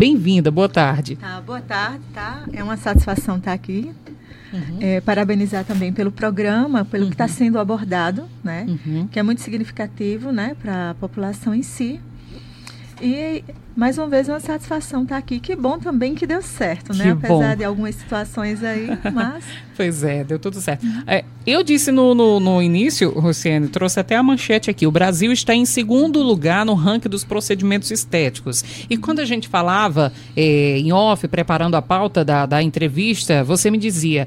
Bem-vinda, 0.00 0.48
boa 0.48 0.68
tarde. 0.68 1.16
Tá, 1.16 1.40
boa 1.40 1.60
tarde, 1.60 2.04
tá? 2.14 2.44
É 2.52 2.62
uma 2.62 2.76
satisfação 2.76 3.36
estar 3.36 3.52
aqui. 3.52 3.92
Uhum. 4.52 4.78
É, 4.80 5.00
parabenizar 5.00 5.64
também 5.64 5.92
pelo 5.92 6.12
programa, 6.12 6.84
pelo 6.84 6.88
tá 6.88 6.98
uhum. 7.06 7.08
que 7.08 7.14
está 7.14 7.26
sendo 7.26 7.58
abordado, 7.58 8.28
né? 8.44 8.64
Uhum. 8.68 9.08
Que 9.08 9.18
é 9.18 9.24
muito 9.24 9.40
significativo, 9.40 10.30
né, 10.30 10.56
para 10.62 10.90
a 10.90 10.94
população 10.94 11.52
em 11.52 11.64
si. 11.64 12.00
E 13.00 13.44
mais 13.76 13.96
uma 13.96 14.08
vez 14.08 14.28
uma 14.28 14.40
satisfação 14.40 15.04
estar 15.04 15.16
aqui. 15.16 15.38
Que 15.38 15.54
bom 15.54 15.78
também 15.78 16.14
que 16.14 16.26
deu 16.26 16.42
certo, 16.42 16.92
né? 16.92 17.04
Que 17.04 17.10
Apesar 17.10 17.50
bom. 17.50 17.56
de 17.56 17.64
algumas 17.64 17.94
situações 17.94 18.64
aí, 18.64 18.88
mas. 19.14 19.44
pois 19.76 20.02
é, 20.02 20.24
deu 20.24 20.38
tudo 20.38 20.60
certo. 20.60 20.84
É, 21.06 21.24
eu 21.46 21.62
disse 21.62 21.92
no, 21.92 22.14
no, 22.14 22.40
no, 22.40 22.60
início, 22.60 23.12
Luciane, 23.16 23.68
trouxe 23.68 24.00
até 24.00 24.16
a 24.16 24.22
manchete 24.22 24.68
aqui. 24.68 24.86
O 24.86 24.90
Brasil 24.90 25.30
está 25.30 25.54
em 25.54 25.64
segundo 25.64 26.20
lugar 26.20 26.66
no 26.66 26.74
ranking 26.74 27.08
dos 27.08 27.22
procedimentos 27.22 27.90
estéticos. 27.92 28.64
E 28.90 28.96
quando 28.96 29.20
a 29.20 29.24
gente 29.24 29.46
falava 29.46 30.12
é, 30.36 30.78
em 30.78 30.92
off, 30.92 31.28
preparando 31.28 31.76
a 31.76 31.82
pauta 31.82 32.24
da, 32.24 32.46
da 32.46 32.60
entrevista, 32.60 33.44
você 33.44 33.70
me 33.70 33.78
dizia: 33.78 34.26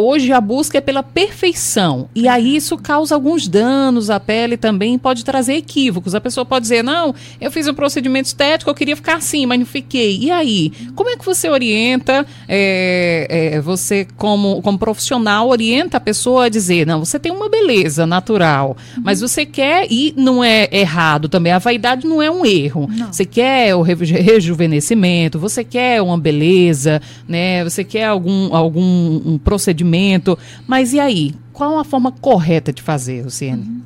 Hoje 0.00 0.32
a 0.32 0.40
busca 0.40 0.78
é 0.78 0.80
pela 0.80 1.02
perfeição 1.02 2.08
e 2.14 2.26
aí 2.26 2.56
isso 2.56 2.78
causa 2.78 3.14
alguns 3.14 3.46
danos 3.46 4.08
à 4.08 4.18
pele 4.18 4.56
também, 4.56 4.98
pode 4.98 5.22
trazer 5.24 5.54
equívocos. 5.54 6.14
A 6.14 6.20
pessoa 6.20 6.44
pode 6.46 6.62
dizer: 6.62 6.82
"Não, 6.82 7.14
eu 7.38 7.50
fiz 7.50 7.68
um 7.68 7.74
procedimento 7.74 8.26
estético, 8.26 8.70
eu 8.70 8.74
queria 8.74 8.96
ficar 8.96 9.16
assim, 9.16 9.44
mas 9.44 9.58
não 9.58 9.66
fiquei". 9.66 10.18
E 10.18 10.30
aí, 10.30 10.72
como 10.94 11.10
é 11.10 11.16
que 11.16 11.24
você 11.24 11.50
orienta? 11.50 12.24
É, 12.48 13.26
é, 13.28 13.60
você 13.60 14.06
como 14.16 14.62
como 14.62 14.78
profissional 14.78 15.50
orienta 15.50 15.98
a 15.98 16.00
pessoa 16.00 16.46
a 16.46 16.48
dizer: 16.48 16.86
"Não, 16.86 17.04
você 17.04 17.18
tem 17.18 17.30
uma 17.30 17.50
beleza 17.50 18.06
natural, 18.06 18.78
mas 19.02 19.20
você 19.20 19.44
quer 19.44 19.86
e 19.90 20.14
não 20.16 20.42
é 20.42 20.66
errado 20.72 21.28
também. 21.28 21.52
A 21.52 21.58
vaidade 21.58 22.06
não 22.06 22.22
é 22.22 22.30
um 22.30 22.46
erro. 22.46 22.88
Não. 22.90 23.12
Você 23.12 23.26
quer 23.26 23.74
o 23.74 23.82
rejuvenescimento, 23.82 25.38
você 25.38 25.62
quer 25.62 26.00
uma 26.00 26.16
beleza, 26.16 27.02
né? 27.28 27.62
Você 27.64 27.84
quer 27.84 28.06
algum 28.06 28.54
algum 28.54 29.20
um 29.26 29.38
procedimento 29.38 29.89
Mas 30.66 30.92
e 30.92 31.00
aí? 31.00 31.34
Qual 31.52 31.78
a 31.78 31.84
forma 31.84 32.12
correta 32.12 32.72
de 32.72 32.82
fazer, 32.82 33.24
Luciene? 33.24 33.62
Uhum. 33.62 33.82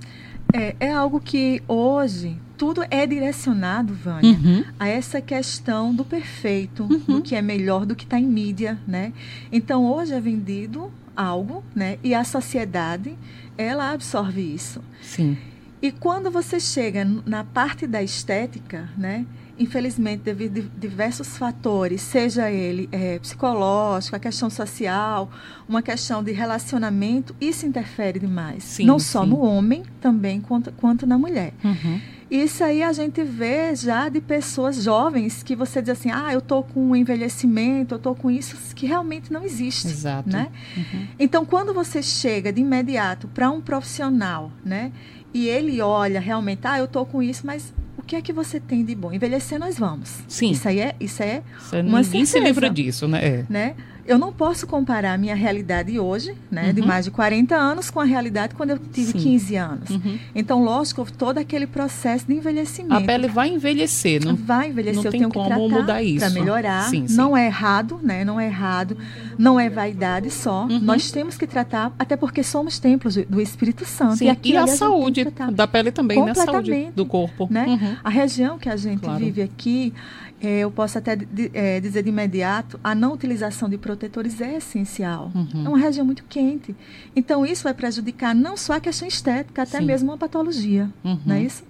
É, 0.53 0.77
é 0.79 0.93
algo 0.93 1.21
que 1.21 1.63
hoje 1.67 2.39
tudo 2.57 2.83
é 2.91 3.07
direcionado, 3.07 3.93
Vânia, 3.95 4.31
uhum. 4.31 4.65
a 4.79 4.89
essa 4.89 5.21
questão 5.21 5.95
do 5.95 6.05
perfeito, 6.05 6.85
uhum. 6.85 7.17
do 7.17 7.23
que 7.23 7.35
é 7.35 7.43
melhor, 7.43 7.85
do 7.85 7.97
que 7.97 8.05
está 8.05 8.19
em 8.19 8.27
mídia, 8.27 8.79
né? 8.87 9.13
Então, 9.51 9.85
hoje 9.85 10.13
é 10.13 10.21
vendido 10.21 10.93
algo, 11.17 11.65
né? 11.75 11.99
E 12.03 12.15
a 12.15 12.25
sociedade, 12.25 13.17
ela 13.59 13.91
absorve 13.93 14.41
isso. 14.41 14.81
Sim. 15.03 15.37
E 15.83 15.91
quando 15.93 16.31
você 16.31 16.61
chega 16.61 17.05
na 17.27 17.45
parte 17.45 17.87
da 17.87 18.03
estética, 18.03 18.89
né? 18.97 19.27
Infelizmente, 19.59 20.23
devido 20.23 20.61
a 20.61 20.79
diversos 20.81 21.37
fatores, 21.37 22.01
seja 22.01 22.51
ele 22.51 22.89
é, 22.91 23.19
psicológico, 23.19 24.17
a 24.17 24.19
questão 24.19 24.51
social, 24.51 25.31
uma 25.69 25.83
questão 25.83 26.23
de 26.23 26.33
relacionamento, 26.33 27.35
isso 27.41 27.67
interfere 27.67 28.19
demais. 28.19 28.65
Sim, 28.65 28.87
Não 28.87 28.99
só 28.99 29.23
sim. 29.23 29.31
no 29.31 29.41
homem, 29.41 29.83
também 30.01 30.41
quanto, 30.41 30.73
quanto 30.73 31.07
na 31.07 31.17
mulher. 31.17 31.53
Uhum. 31.63 32.01
Isso 32.31 32.65
aí 32.65 32.83
a 32.83 32.93
gente 32.93 33.23
vê 33.23 33.77
já 33.77 34.09
de 34.09 34.21
pessoas 34.21 34.83
jovens 34.83 35.43
que 35.43 35.55
você 35.55 35.81
diz 35.81 35.91
assim, 35.91 36.11
ah, 36.11 36.33
eu 36.33 36.41
estou 36.41 36.65
com 36.65 36.91
um 36.91 36.97
envelhecimento, 36.97 37.95
eu 37.95 37.99
estou 37.99 38.15
com 38.15 38.31
isso, 38.31 38.57
que 38.75 38.87
realmente 38.87 39.33
não 39.33 39.45
existe. 39.45 39.87
Exato. 39.87 40.31
Né? 40.31 40.49
Uhum. 40.77 41.07
Então, 41.19 41.45
quando 41.45 41.73
você 41.73 42.03
chega 42.03 42.53
de 42.53 42.61
imediato 42.61 43.29
para 43.29 43.51
um 43.51 43.61
profissional, 43.61 44.51
né? 44.65 44.91
E 45.33 45.49
ele 45.49 45.81
olha 45.81 46.21
realmente, 46.21 46.61
ah, 46.65 46.79
eu 46.79 46.87
estou 46.87 47.05
com 47.05 47.23
isso, 47.23 47.47
mas 47.47 47.75
que 48.03 48.17
é 48.17 48.23
que 48.23 48.33
você 48.33 48.61
tem 48.61 48.85
de 48.85 48.95
bom? 48.95 49.13
Envelhecer 49.13 49.59
nós 49.59 49.79
vamos. 49.79 50.23
Sim. 50.29 50.51
Isso 50.51 50.69
aí 50.69 50.81
é, 50.81 50.95
isso 51.01 51.23
é 51.23 51.43
isso 51.59 51.77
uma 51.77 52.03
Ninguém 52.03 52.03
certeza, 52.03 52.33
se 52.33 52.41
livra 52.41 52.71
disso, 52.71 53.09
né? 53.09 53.25
É. 53.25 53.45
né? 53.49 53.75
eu 54.07 54.19
não 54.19 54.33
posso 54.33 54.67
comparar 54.67 55.15
a 55.15 55.19
minha 55.19 55.35
realidade 55.35 55.99
hoje, 55.99 56.35
né, 56.51 56.69
uhum. 56.69 56.75
de 56.75 56.83
mais 56.83 57.05
de 57.07 57.11
40 57.11 57.55
anos, 57.55 57.91
com 57.91 58.01
a 58.01 58.05
realidade 58.05 58.55
quando 58.55 58.71
eu 58.71 58.79
tive 58.79 59.13
Sim. 59.13 59.19
15 59.19 59.57
anos. 59.57 59.91
Uhum. 59.91 60.19
Então, 60.35 60.63
lógico, 60.63 61.07
todo 61.11 61.39
aquele 61.39 61.67
processo 61.67 62.27
de 62.27 62.35
envelhecimento. 62.35 62.95
A 62.95 63.01
pele 63.01 63.29
vai 63.29 63.49
envelhecer, 63.49 64.25
não? 64.25 64.37
Vai 64.37 64.69
envelhecer, 64.69 64.97
não 64.97 65.05
eu 65.05 65.11
tem 65.11 65.21
tenho 65.21 65.33
como 65.33 65.45
que 65.45 65.55
tratar 65.55 65.81
mudar 65.81 66.03
isso. 66.03 66.21
Para 66.21 66.31
melhorar. 66.31 66.91
Sim, 66.91 67.09
sim. 67.09 67.17
Não 67.17 67.37
é 67.37 67.47
errado, 67.47 67.99
né? 68.03 68.25
Não 68.25 68.39
é 68.39 68.47
errado. 68.47 68.97
Não 69.39 69.59
é 69.59 69.69
vaidade 69.69 70.31
só. 70.31 70.65
Uhum. 70.65 70.81
Nós 70.81 71.11
temos 71.11 71.37
que 71.37 71.47
tratar, 71.47 71.93
até 71.99 72.17
porque 72.17 72.43
somos 72.43 72.79
templos 72.79 73.17
do 73.17 73.41
Espírito 73.41 73.85
Santo. 73.85 74.17
Sim. 74.17 74.27
E, 74.27 74.31
aqui, 74.31 74.53
e 74.53 74.57
a 74.57 74.67
saúde 74.67 75.25
da 75.53 75.67
pele 75.67 75.91
também, 75.91 76.23
né? 76.25 76.31
A 76.33 76.35
saúde 76.35 76.93
do 76.95 77.07
corpo. 77.07 77.49
Né? 77.51 77.67
Uhum. 77.67 77.97
A 78.03 78.11
região 78.11 78.59
que 78.59 78.69
a 78.69 78.77
gente 78.77 79.01
claro. 79.01 79.19
vive 79.19 79.43
aqui, 79.43 79.93
é, 80.41 80.61
eu 80.61 80.71
posso 80.71 80.99
até 80.99 81.17
é, 81.53 81.81
dizer 81.81 82.03
de 82.03 82.09
imediato, 82.09 82.79
a 82.85 82.95
não 82.95 83.13
utilização 83.13 83.69
de 83.69 83.79
protetores 83.79 84.41
é 84.41 84.57
essencial. 84.57 85.31
Uhum. 85.35 85.65
É 85.65 85.69
uma 85.69 85.79
região 85.79 86.05
muito 86.05 86.25
quente. 86.25 86.75
Então, 87.17 87.47
isso 87.47 87.65
vai 87.65 87.75
prejudicar 87.75 88.35
não 88.35 88.57
só 88.57 88.75
a 88.75 88.81
questão 88.81 89.09
estética, 89.09 89.63
até 89.63 89.79
Sim. 89.79 89.85
mesmo 89.85 90.13
a 90.13 90.19
patologia. 90.19 90.91
Uhum. 91.03 91.19
Não 91.25 91.37
é 91.37 91.43
isso? 91.43 91.65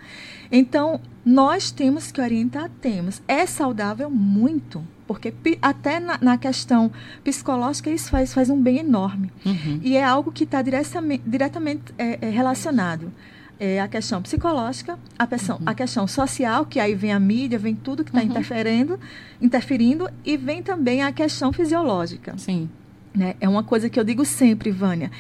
Então, 0.51 1.01
nós 1.25 1.71
temos 1.71 2.11
que 2.13 2.21
orientar, 2.21 2.71
temos. 2.81 3.23
É 3.27 3.47
saudável 3.47 4.11
muito, 4.11 4.85
porque 5.07 5.35
até 5.61 6.01
na, 6.01 6.19
na 6.21 6.39
questão 6.39 6.91
psicológica 7.23 7.91
isso 7.91 8.11
faz, 8.11 8.33
faz 8.33 8.51
um 8.51 8.61
bem 8.61 8.79
enorme. 8.79 9.31
Uhum. 9.45 9.81
E 9.83 9.97
é 9.97 10.05
algo 10.05 10.33
que 10.33 10.45
está 10.45 10.63
diretamente, 10.63 11.23
diretamente 11.27 11.83
é, 11.99 12.19
é 12.21 12.31
relacionado 12.31 13.13
é, 13.59 13.81
a 13.81 13.89
questão 13.89 14.21
psicológica, 14.21 14.99
a 15.19 15.27
questão, 15.27 15.57
uhum. 15.57 15.63
a 15.67 15.75
questão 15.75 16.07
social, 16.07 16.67
que 16.67 16.81
aí 16.81 16.95
vem 16.95 17.13
a 17.13 17.21
mídia, 17.21 17.59
vem 17.59 17.75
tudo 17.75 18.05
que 18.05 18.11
está 18.11 18.21
uhum. 18.21 18.27
interferindo, 18.27 18.99
interferindo, 19.41 20.09
e 20.25 20.37
vem 20.37 20.63
também 20.63 21.03
a 21.03 21.13
questão 21.13 21.53
fisiológica. 21.53 22.35
Sim. 22.37 22.69
Né? 23.15 23.37
É 23.41 23.49
uma 23.49 23.63
coisa 23.63 23.89
que 23.89 23.99
eu 23.99 24.05
digo 24.05 24.25
sempre, 24.25 24.71
Vânia. 24.71 25.11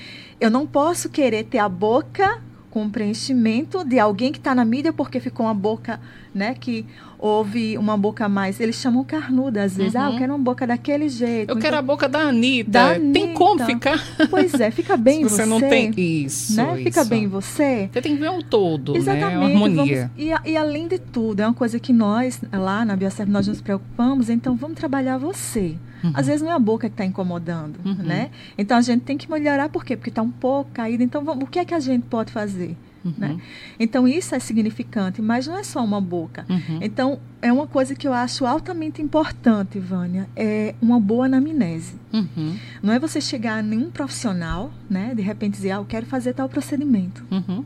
Eu 0.41 0.51
não 0.51 0.67
posso 0.67 1.09
querer 1.09 1.45
ter 1.45 1.59
a 1.59 1.69
boca 1.69 2.43
com 2.71 2.91
preenchimento 2.91 3.85
de 3.85 4.01
alguém 4.01 4.33
que 4.33 4.39
está 4.39 4.53
na 4.53 4.65
mídia 4.65 4.93
porque 4.93 5.21
ficou 5.21 5.47
uma 5.47 5.55
boca, 5.55 6.01
né, 6.35 6.55
que 6.55 6.85
houve 7.25 7.79
uma 7.79 7.97
boca 7.97 8.29
mais, 8.29 8.61
eles 8.61 8.77
chamam 8.77 9.03
carnuda 9.03 9.63
às 9.63 9.75
vezes, 9.75 9.95
uhum. 9.95 10.01
ah, 10.01 10.05
eu 10.05 10.11
uhum. 10.11 10.19
quero 10.19 10.33
uma 10.35 10.39
boca 10.39 10.67
daquele 10.67 11.09
jeito. 11.09 11.49
Eu 11.49 11.57
então, 11.57 11.59
quero 11.59 11.79
a 11.79 11.81
boca 11.81 12.07
da 12.07 12.19
Anitta. 12.19 12.71
da 12.71 12.91
Anitta. 12.91 13.13
Tem 13.19 13.33
como 13.33 13.65
ficar? 13.65 13.99
Pois 14.29 14.53
é, 14.61 14.71
fica 14.71 14.95
bem 14.95 15.23
você. 15.25 15.37
você 15.37 15.47
não 15.47 15.59
tem 15.59 15.91
isso, 15.97 16.55
né? 16.55 16.75
Isso. 16.75 16.85
Fica 16.85 17.03
bem 17.03 17.27
você. 17.27 17.89
Você 17.91 18.03
tem 18.03 18.15
que 18.15 18.21
ver 18.21 18.29
o 18.29 18.43
todo, 18.43 18.95
Exatamente, 18.95 19.31
né? 19.31 19.39
Uma 19.39 19.47
harmonia. 19.47 20.11
Vamos, 20.15 20.45
e, 20.45 20.51
e, 20.51 20.57
além 20.57 20.87
de 20.87 20.99
tudo, 20.99 21.41
é 21.41 21.47
uma 21.47 21.55
coisa 21.55 21.81
que 21.81 21.95
nós, 21.95 22.43
lá 22.53 22.85
na 22.85 22.95
Bioserv, 22.95 23.31
nós 23.31 23.49
nos 23.49 23.63
preocupamos, 23.63 24.29
então 24.29 24.55
vamos 24.55 24.77
trabalhar 24.77 25.17
você. 25.17 25.77
Uhum. 26.03 26.13
Às 26.13 26.27
vezes 26.27 26.43
não 26.43 26.51
é 26.51 26.55
a 26.55 26.59
boca 26.59 26.91
que 26.91 26.93
está 26.93 27.07
incomodando, 27.07 27.79
uhum. 27.87 28.05
né? 28.05 28.31
Então 28.59 28.77
a 28.77 28.83
gente 28.83 29.01
tem 29.01 29.17
que 29.17 29.31
melhorar, 29.31 29.71
por 29.71 29.83
quê? 29.83 29.97
Porque 29.97 30.11
está 30.11 30.21
um 30.21 30.31
pouco 30.31 30.71
caído. 30.75 31.03
Então 31.03 31.25
vamos, 31.25 31.45
o 31.45 31.47
que 31.47 31.59
é 31.59 31.65
que 31.65 31.73
a 31.73 31.81
gente 31.81 32.05
pode 32.05 32.31
fazer? 32.31 32.77
Uhum. 33.05 33.13
Né? 33.19 33.39
Então 33.79 34.09
isso 34.09 34.35
é 34.35 34.39
significante, 34.39 35.21
mas 35.21 35.47
não 35.47 35.57
é 35.59 35.63
só 35.63 35.85
uma 35.85 36.01
boca. 36.01 36.47
Uhum. 36.49 36.79
Então 36.81 37.21
é 37.43 37.53
uma 37.53 37.67
coisa 37.67 37.95
que 37.95 38.09
eu 38.09 38.13
acho 38.13 38.47
altamente 38.47 39.03
importante, 39.03 39.79
Vânia, 39.79 40.29
é 40.35 40.75
uma 40.81 40.99
boa 40.99 41.27
anamnese. 41.27 41.95
Uhum. 42.13 42.57
Não 42.83 42.93
é 42.93 42.99
você 42.99 43.21
chegar 43.21 43.59
a 43.59 43.63
nenhum 43.63 43.91
profissional, 43.91 44.73
né, 44.89 45.15
de 45.15 45.23
repente 45.23 45.53
dizer, 45.55 45.73
ah, 45.73 45.77
eu 45.77 45.85
quero 45.85 46.07
fazer 46.07 46.33
tal 46.33 46.49
procedimento. 46.49 47.25
Uhum. 47.31 47.65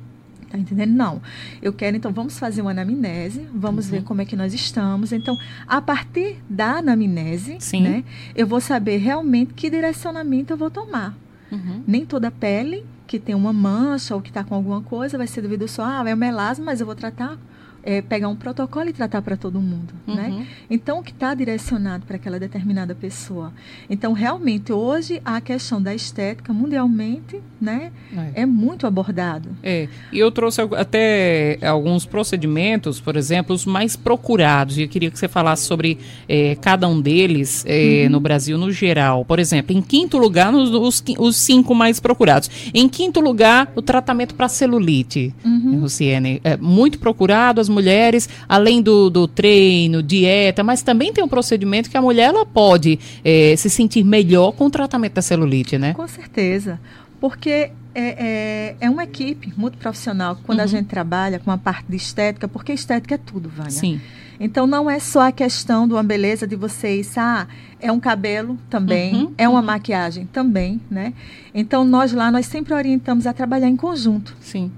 Tá 0.50 0.56
entendendo? 0.56 0.92
Não. 0.92 1.20
Eu 1.60 1.72
quero, 1.72 1.96
então, 1.96 2.10
vamos 2.10 2.38
fazer 2.38 2.62
uma 2.62 2.70
anamnese, 2.70 3.46
vamos 3.54 3.86
uhum. 3.86 3.92
ver 3.92 4.02
como 4.02 4.22
é 4.22 4.24
que 4.24 4.34
nós 4.34 4.54
estamos. 4.54 5.12
Então, 5.12 5.36
a 5.66 5.80
partir 5.80 6.38
da 6.48 6.78
anamnese, 6.78 7.56
Sim. 7.60 7.82
né, 7.82 8.04
eu 8.34 8.46
vou 8.46 8.60
saber 8.60 8.96
realmente 8.96 9.52
que 9.52 9.68
direcionamento 9.68 10.52
eu 10.52 10.56
vou 10.56 10.70
tomar. 10.70 11.14
Uhum. 11.52 11.82
Nem 11.86 12.04
toda 12.06 12.30
pele 12.30 12.84
que 13.08 13.18
tem 13.18 13.34
uma 13.34 13.52
mancha 13.54 14.14
ou 14.14 14.20
que 14.20 14.28
está 14.28 14.44
com 14.44 14.54
alguma 14.54 14.82
coisa 14.82 15.16
vai 15.16 15.26
ser 15.26 15.40
devido 15.40 15.66
só, 15.66 15.82
ah, 15.82 16.04
é 16.06 16.14
um 16.14 16.16
melasma, 16.16 16.66
mas 16.66 16.78
eu 16.80 16.86
vou 16.86 16.94
tratar 16.94 17.38
é, 17.82 18.02
pegar 18.02 18.28
um 18.28 18.36
protocolo 18.36 18.88
e 18.88 18.92
tratar 18.92 19.22
para 19.22 19.36
todo 19.36 19.60
mundo, 19.60 19.94
uhum. 20.06 20.14
né? 20.14 20.46
Então, 20.70 20.98
o 20.98 21.02
que 21.02 21.12
está 21.12 21.34
direcionado 21.34 22.04
para 22.06 22.16
aquela 22.16 22.38
determinada 22.38 22.94
pessoa. 22.94 23.52
Então, 23.88 24.12
realmente, 24.12 24.72
hoje, 24.72 25.20
a 25.24 25.40
questão 25.40 25.80
da 25.80 25.94
estética, 25.94 26.52
mundialmente, 26.52 27.40
né, 27.60 27.90
é, 28.34 28.42
é 28.42 28.46
muito 28.46 28.86
abordado. 28.86 29.50
É, 29.62 29.88
e 30.12 30.18
eu 30.18 30.30
trouxe 30.30 30.60
até 30.76 31.58
alguns 31.62 32.04
procedimentos, 32.04 33.00
por 33.00 33.16
exemplo, 33.16 33.54
os 33.54 33.64
mais 33.64 33.96
procurados, 33.96 34.78
e 34.78 34.82
eu 34.82 34.88
queria 34.88 35.10
que 35.10 35.18
você 35.18 35.28
falasse 35.28 35.64
sobre 35.64 35.98
é, 36.28 36.56
cada 36.56 36.88
um 36.88 37.00
deles 37.00 37.64
é, 37.66 38.04
uhum. 38.04 38.10
no 38.10 38.20
Brasil 38.20 38.58
no 38.58 38.70
geral. 38.70 39.24
Por 39.24 39.38
exemplo, 39.38 39.76
em 39.76 39.82
quinto 39.82 40.18
lugar, 40.18 40.52
nos, 40.52 40.70
os, 40.70 41.04
os 41.18 41.36
cinco 41.36 41.74
mais 41.74 42.00
procurados. 42.00 42.50
Em 42.74 42.88
quinto 42.88 43.20
lugar, 43.20 43.72
o 43.74 43.82
tratamento 43.82 44.34
para 44.34 44.48
celulite, 44.48 45.34
uhum. 45.44 45.80
Luciene. 45.80 46.40
É 46.44 46.56
muito 46.56 46.98
procurado, 46.98 47.60
as 47.68 47.74
mulheres, 47.74 48.28
além 48.48 48.82
do, 48.82 49.10
do 49.10 49.28
treino, 49.28 50.02
dieta, 50.02 50.64
mas 50.64 50.82
também 50.82 51.12
tem 51.12 51.22
um 51.22 51.28
procedimento 51.28 51.90
que 51.90 51.96
a 51.96 52.02
mulher 52.02 52.30
ela 52.30 52.46
pode 52.46 52.98
é, 53.22 53.54
se 53.56 53.68
sentir 53.68 54.02
melhor 54.02 54.52
com 54.52 54.66
o 54.66 54.70
tratamento 54.70 55.14
da 55.14 55.22
celulite, 55.22 55.76
né? 55.78 55.92
Com 55.92 56.08
certeza. 56.08 56.80
Porque 57.20 57.50
é, 57.50 57.72
é, 57.94 58.76
é, 58.80 58.90
uma 58.90 59.04
equipe 59.04 59.52
muito 59.56 59.76
profissional 59.76 60.38
quando 60.44 60.58
uhum. 60.58 60.64
a 60.64 60.68
gente 60.68 60.86
trabalha 60.86 61.38
com 61.38 61.50
a 61.50 61.58
parte 61.58 61.86
de 61.88 61.96
estética, 61.96 62.48
porque 62.48 62.72
estética 62.72 63.14
é 63.14 63.18
tudo, 63.18 63.48
Vânia. 63.48 63.70
Sim. 63.70 64.00
Então 64.40 64.68
não 64.68 64.88
é 64.88 65.00
só 65.00 65.22
a 65.22 65.32
questão 65.32 65.88
de 65.88 65.94
uma 65.94 66.02
beleza 66.02 66.46
de 66.46 66.54
vocês, 66.54 67.18
ah, 67.18 67.48
é 67.80 67.90
um 67.90 67.98
cabelo 67.98 68.56
também, 68.70 69.14
uhum, 69.14 69.34
é 69.36 69.48
uma 69.48 69.58
uhum. 69.58 69.66
maquiagem 69.66 70.26
também, 70.26 70.80
né? 70.88 71.12
Então 71.52 71.84
nós 71.84 72.12
lá 72.12 72.30
nós 72.30 72.46
sempre 72.46 72.72
orientamos 72.72 73.26
a 73.26 73.32
trabalhar 73.32 73.68
em 73.68 73.74
conjunto. 73.74 74.36
Sim. 74.40 74.70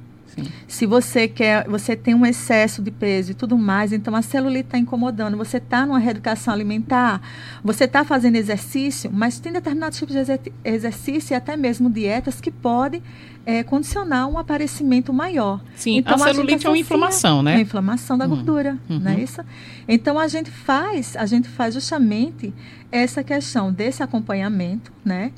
Sim. 0.44 0.52
Se 0.66 0.86
você 0.86 1.28
quer, 1.28 1.68
você 1.68 1.94
tem 1.96 2.14
um 2.14 2.24
excesso 2.24 2.82
de 2.82 2.90
peso 2.90 3.32
e 3.32 3.34
tudo 3.34 3.56
mais, 3.56 3.92
então 3.92 4.14
a 4.14 4.22
celulite 4.22 4.66
está 4.66 4.78
incomodando. 4.78 5.36
Você 5.36 5.58
está 5.58 5.86
numa 5.86 5.98
reeducação 5.98 6.52
alimentar, 6.52 7.20
você 7.62 7.84
está 7.84 8.04
fazendo 8.04 8.36
exercício, 8.36 9.10
mas 9.12 9.38
tem 9.38 9.52
determinados 9.52 9.98
tipos 9.98 10.14
de 10.14 10.40
exercício 10.64 11.34
e 11.34 11.36
até 11.36 11.56
mesmo 11.56 11.90
dietas 11.90 12.40
que 12.40 12.50
podem 12.50 13.02
é, 13.44 13.62
condicionar 13.62 14.28
um 14.28 14.38
aparecimento 14.38 15.12
maior. 15.12 15.60
Sim, 15.74 15.96
então, 15.96 16.14
a 16.14 16.18
celulite 16.18 16.66
a 16.66 16.70
é 16.70 16.72
uma 16.72 16.78
inflamação, 16.78 17.42
né? 17.42 17.54
Uma 17.54 17.62
inflamação 17.62 18.18
da 18.18 18.26
uhum. 18.26 18.36
gordura, 18.36 18.78
uhum. 18.88 18.98
não 19.00 19.10
é 19.10 19.20
isso? 19.20 19.42
Então 19.88 20.18
a 20.18 20.28
gente 20.28 20.50
faz, 20.50 21.16
a 21.16 21.26
gente 21.26 21.48
faz 21.48 21.74
justamente 21.74 22.52
essa 22.92 23.24
questão 23.24 23.72
desse 23.72 24.02
acompanhamento, 24.02 24.92
né? 25.04 25.32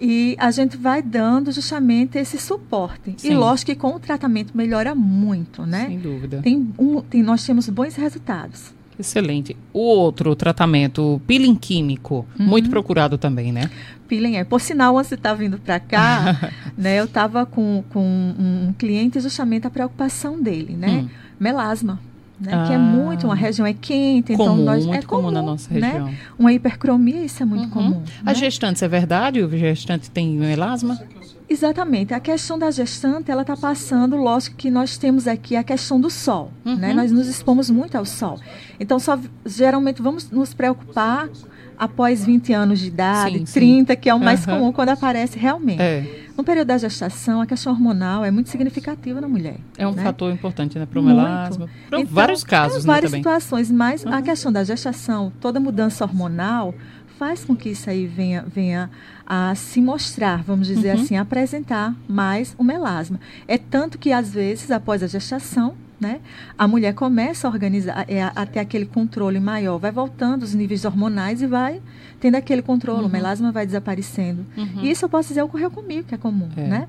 E 0.00 0.34
a 0.38 0.50
gente 0.50 0.78
vai 0.78 1.02
dando 1.02 1.52
justamente 1.52 2.16
esse 2.16 2.38
suporte. 2.38 3.14
Sim. 3.18 3.32
E 3.32 3.34
lógico 3.34 3.70
que 3.70 3.76
com 3.76 3.94
o 3.94 4.00
tratamento 4.00 4.56
melhora 4.56 4.94
muito, 4.94 5.66
né? 5.66 5.86
Sem 5.86 5.98
dúvida. 5.98 6.40
Tem 6.42 6.72
um, 6.78 7.02
tem, 7.02 7.22
nós 7.22 7.44
temos 7.44 7.68
bons 7.68 7.94
resultados. 7.96 8.72
Excelente. 8.98 9.56
O 9.72 9.80
outro 9.80 10.34
tratamento, 10.34 11.20
peeling 11.26 11.54
químico, 11.54 12.26
uhum. 12.38 12.46
muito 12.46 12.70
procurado 12.70 13.18
também, 13.18 13.52
né? 13.52 13.70
Peeling 14.08 14.36
é. 14.36 14.44
Por 14.44 14.60
sinal, 14.60 14.96
antes 14.96 15.10
de 15.10 15.14
estar 15.16 15.34
vindo 15.34 15.58
para 15.58 15.78
cá, 15.78 16.50
né, 16.76 16.98
eu 16.98 17.04
estava 17.04 17.44
com, 17.46 17.84
com 17.90 18.00
um 18.02 18.74
cliente 18.78 19.20
justamente 19.20 19.66
a 19.66 19.70
preocupação 19.70 20.40
dele, 20.40 20.74
né? 20.76 20.88
Hum. 20.88 21.08
Melasma 21.38 21.98
né? 22.40 22.52
Ah, 22.54 22.66
que 22.66 22.72
é 22.72 22.78
muito, 22.78 23.26
uma 23.26 23.34
região 23.34 23.66
é 23.66 23.74
quente, 23.74 24.32
então 24.32 24.46
comum, 24.46 24.62
então 24.62 24.74
nós, 24.74 24.86
muito 24.86 25.04
é 25.04 25.06
comum, 25.06 25.22
comum 25.22 25.30
na 25.32 25.42
nossa 25.42 25.72
né? 25.72 25.80
região. 25.80 26.06
Né? 26.06 26.18
Uma 26.38 26.52
hipercromia, 26.52 27.24
isso 27.24 27.42
é 27.42 27.46
muito 27.46 27.64
uhum. 27.64 27.70
comum. 27.70 28.02
A 28.24 28.30
né? 28.30 28.34
gestante, 28.34 28.84
é 28.84 28.88
verdade? 28.88 29.42
O 29.42 29.50
gestante 29.50 30.10
tem 30.10 30.30
melasma? 30.36 30.98
Exatamente. 31.48 32.14
A 32.14 32.20
questão 32.20 32.58
da 32.58 32.70
gestante, 32.70 33.30
ela 33.30 33.42
está 33.42 33.56
passando, 33.56 34.16
lógico 34.16 34.56
que 34.56 34.70
nós 34.70 34.96
temos 34.96 35.26
aqui 35.26 35.56
a 35.56 35.64
questão 35.64 36.00
do 36.00 36.08
sol, 36.08 36.50
né? 36.64 36.72
uhum. 36.72 36.78
né? 36.78 36.94
Nós 36.94 37.12
nos 37.12 37.26
expomos 37.26 37.68
muito 37.68 37.96
ao 37.96 38.06
sol. 38.06 38.38
Então, 38.78 38.98
só, 38.98 39.18
geralmente, 39.44 40.00
vamos 40.00 40.30
nos 40.30 40.54
preocupar 40.54 41.28
após 41.76 42.24
20 42.24 42.52
anos 42.52 42.78
de 42.78 42.88
idade, 42.88 43.38
sim, 43.38 43.44
30, 43.44 43.94
sim. 43.94 43.98
que 43.98 44.08
é 44.08 44.14
o 44.14 44.20
mais 44.20 44.46
uhum. 44.46 44.54
comum 44.54 44.72
quando 44.72 44.90
aparece 44.90 45.38
realmente. 45.38 45.80
É. 45.80 46.06
No 46.40 46.44
período 46.44 46.68
da 46.68 46.78
gestação, 46.78 47.42
a 47.42 47.46
questão 47.46 47.70
hormonal 47.70 48.24
é 48.24 48.30
muito 48.30 48.48
significativa 48.48 49.20
na 49.20 49.28
mulher. 49.28 49.58
É 49.76 49.86
um 49.86 49.92
né? 49.92 50.02
fator 50.02 50.32
importante 50.32 50.78
né, 50.78 50.86
para 50.86 50.98
o 50.98 51.02
melasma. 51.02 51.68
Para 51.86 52.00
então, 52.00 52.14
vários 52.14 52.42
casos, 52.42 52.82
né, 52.82 52.94
várias 52.94 53.10
situações, 53.10 53.70
mas 53.70 54.04
uhum. 54.04 54.14
a 54.14 54.22
questão 54.22 54.50
da 54.50 54.64
gestação, 54.64 55.30
toda 55.38 55.60
mudança 55.60 56.02
hormonal 56.02 56.74
faz 57.18 57.44
com 57.44 57.54
que 57.54 57.68
isso 57.68 57.90
aí 57.90 58.06
venha, 58.06 58.42
venha 58.48 58.90
a 59.26 59.54
se 59.54 59.82
mostrar, 59.82 60.42
vamos 60.42 60.66
dizer 60.66 60.96
uhum. 60.96 61.02
assim, 61.02 61.16
apresentar 61.18 61.94
mais 62.08 62.54
o 62.56 62.64
melasma. 62.64 63.20
É 63.46 63.58
tanto 63.58 63.98
que, 63.98 64.10
às 64.10 64.32
vezes, 64.32 64.70
após 64.70 65.02
a 65.02 65.06
gestação, 65.06 65.74
né? 66.00 66.20
A 66.56 66.66
mulher 66.66 66.94
começa 66.94 67.46
a 67.46 67.50
organizar, 67.50 68.04
é, 68.08 68.22
a, 68.22 68.32
a 68.34 68.46
ter 68.46 68.58
aquele 68.58 68.86
controle 68.86 69.38
maior, 69.38 69.78
vai 69.78 69.90
voltando 69.90 70.42
os 70.42 70.54
níveis 70.54 70.84
hormonais 70.84 71.42
e 71.42 71.46
vai 71.46 71.80
tendo 72.20 72.34
aquele 72.34 72.60
controle, 72.60 73.00
uhum. 73.00 73.06
o 73.06 73.10
melasma 73.10 73.50
vai 73.50 73.64
desaparecendo. 73.64 74.44
Uhum. 74.56 74.82
E 74.82 74.90
isso 74.90 75.04
eu 75.06 75.08
posso 75.08 75.28
dizer 75.28 75.42
ocorreu 75.42 75.70
comigo, 75.70 76.06
que 76.06 76.14
é 76.14 76.18
comum, 76.18 76.48
é. 76.56 76.68
né? 76.68 76.88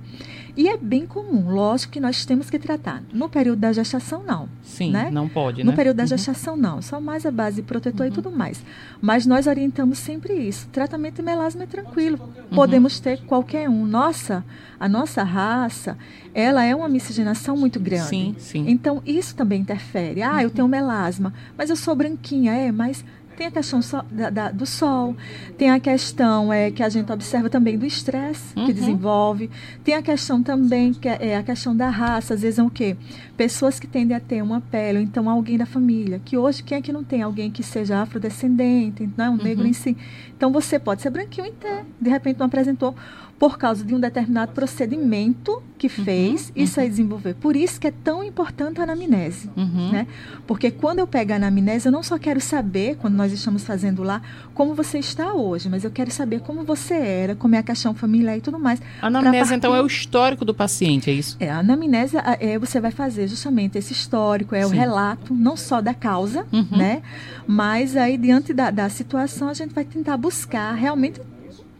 E 0.55 0.67
é 0.67 0.77
bem 0.77 1.05
comum, 1.05 1.49
lógico 1.49 1.93
que 1.93 1.99
nós 1.99 2.25
temos 2.25 2.49
que 2.49 2.59
tratar. 2.59 3.03
No 3.13 3.29
período 3.29 3.59
da 3.59 3.71
gestação, 3.71 4.23
não. 4.23 4.49
Sim, 4.63 4.91
né? 4.91 5.09
não 5.11 5.27
pode, 5.27 5.63
No 5.63 5.71
né? 5.71 5.75
período 5.75 5.97
da 5.97 6.03
uhum. 6.03 6.07
gestação, 6.07 6.57
não. 6.57 6.81
Só 6.81 6.99
mais 6.99 7.25
a 7.25 7.31
base 7.31 7.61
protetor 7.61 8.07
uhum. 8.07 8.11
e 8.11 8.15
tudo 8.15 8.31
mais. 8.31 8.63
Mas 9.01 9.25
nós 9.25 9.47
orientamos 9.47 9.97
sempre 9.97 10.33
isso. 10.33 10.67
Tratamento 10.69 11.15
de 11.17 11.21
melasma 11.21 11.63
é 11.63 11.67
tranquilo. 11.67 12.19
Uhum. 12.19 12.55
Podemos 12.55 12.99
ter 12.99 13.21
qualquer 13.21 13.69
um. 13.69 13.85
Nossa, 13.85 14.43
a 14.79 14.89
nossa 14.89 15.23
raça, 15.23 15.97
ela 16.33 16.63
é 16.63 16.75
uma 16.75 16.89
miscigenação 16.89 17.55
muito 17.55 17.79
grande. 17.79 18.09
Sim, 18.09 18.35
sim. 18.37 18.65
Então, 18.67 19.01
isso 19.05 19.35
também 19.35 19.61
interfere. 19.61 20.21
Ah, 20.21 20.43
eu 20.43 20.49
tenho 20.49 20.67
melasma, 20.67 21.33
mas 21.57 21.69
eu 21.69 21.75
sou 21.75 21.95
branquinha. 21.95 22.53
É, 22.53 22.71
mas 22.71 23.03
tem 23.37 23.47
a 23.47 23.51
questão 23.51 23.81
so, 23.81 24.03
da, 24.11 24.29
da, 24.29 24.51
do 24.51 24.65
sol, 24.65 25.15
tem 25.57 25.69
a 25.69 25.79
questão 25.79 26.51
é, 26.51 26.71
que 26.71 26.83
a 26.83 26.89
gente 26.89 27.11
observa 27.11 27.49
também 27.49 27.77
do 27.77 27.85
estresse 27.85 28.57
uhum. 28.57 28.65
que 28.65 28.73
desenvolve, 28.73 29.49
tem 29.83 29.95
a 29.95 30.01
questão 30.01 30.41
também 30.41 30.93
que 30.93 31.07
é, 31.07 31.29
é, 31.29 31.37
a 31.37 31.43
questão 31.43 31.75
da 31.75 31.89
raça, 31.89 32.33
às 32.33 32.41
vezes 32.41 32.59
é 32.59 32.63
o 32.63 32.69
quê? 32.69 32.95
Pessoas 33.35 33.79
que 33.79 33.87
tendem 33.87 34.15
a 34.15 34.19
ter 34.19 34.41
uma 34.41 34.61
pele, 34.61 34.99
ou 34.99 35.03
então 35.03 35.29
alguém 35.29 35.57
da 35.57 35.65
família, 35.65 36.21
que 36.23 36.37
hoje 36.37 36.63
quem 36.63 36.77
é 36.77 36.81
que 36.81 36.91
não 36.91 37.03
tem 37.03 37.21
alguém 37.21 37.49
que 37.49 37.63
seja 37.63 38.01
afrodescendente, 38.01 39.09
não 39.17 39.25
é 39.25 39.29
um 39.29 39.37
negro 39.37 39.63
uhum. 39.63 39.69
em 39.69 39.73
si. 39.73 39.97
Então 40.35 40.51
você 40.51 40.77
pode 40.77 41.01
ser 41.01 41.09
branquinho 41.09 41.47
e 41.47 41.51
ter, 41.51 41.85
de 41.99 42.09
repente 42.09 42.39
não 42.39 42.47
apresentou 42.47 42.95
por 43.41 43.57
causa 43.57 43.83
de 43.83 43.95
um 43.95 43.99
determinado 43.99 44.51
procedimento 44.51 45.63
que 45.75 45.87
uhum, 45.87 46.05
fez 46.05 46.49
uhum, 46.49 46.61
isso 46.61 46.79
aí 46.79 46.87
desenvolver. 46.87 47.33
Por 47.33 47.55
isso 47.55 47.81
que 47.81 47.87
é 47.87 47.91
tão 47.91 48.23
importante 48.23 48.79
a 48.79 48.83
anamnese, 48.83 49.49
uhum. 49.57 49.91
né? 49.91 50.05
Porque 50.45 50.69
quando 50.69 50.99
eu 50.99 51.07
pego 51.07 51.33
a 51.33 51.37
anamnese, 51.37 51.87
eu 51.87 51.91
não 51.91 52.03
só 52.03 52.19
quero 52.19 52.39
saber, 52.39 52.97
quando 52.97 53.15
nós 53.15 53.33
estamos 53.33 53.63
fazendo 53.63 54.03
lá, 54.03 54.21
como 54.53 54.75
você 54.75 54.99
está 54.99 55.33
hoje, 55.33 55.69
mas 55.69 55.83
eu 55.83 55.89
quero 55.89 56.11
saber 56.11 56.41
como 56.41 56.63
você 56.63 56.93
era, 56.93 57.35
como 57.35 57.55
é 57.55 57.57
a 57.57 57.63
questão 57.63 57.95
familiar 57.95 58.37
e 58.37 58.41
tudo 58.41 58.59
mais. 58.59 58.79
A 59.01 59.07
anamnese, 59.07 59.37
partir... 59.39 59.55
então, 59.55 59.75
é 59.75 59.81
o 59.81 59.87
histórico 59.87 60.45
do 60.45 60.53
paciente, 60.53 61.09
é 61.09 61.13
isso? 61.13 61.35
É, 61.39 61.49
a 61.49 61.61
anamnese, 61.61 62.17
é, 62.39 62.59
você 62.59 62.79
vai 62.79 62.91
fazer 62.91 63.27
justamente 63.27 63.75
esse 63.75 63.91
histórico, 63.91 64.53
é 64.53 64.61
Sim. 64.61 64.67
o 64.67 64.69
relato, 64.69 65.33
não 65.33 65.57
só 65.57 65.81
da 65.81 65.95
causa, 65.95 66.45
uhum. 66.53 66.77
né? 66.77 67.01
Mas 67.47 67.97
aí, 67.97 68.19
diante 68.19 68.53
da, 68.53 68.69
da 68.69 68.87
situação, 68.87 69.49
a 69.49 69.55
gente 69.55 69.73
vai 69.73 69.83
tentar 69.83 70.15
buscar 70.15 70.73
realmente 70.73 71.19